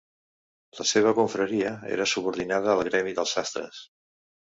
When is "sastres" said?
3.41-3.89